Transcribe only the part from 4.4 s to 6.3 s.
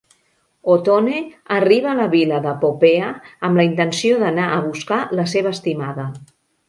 a buscar la seva estimada.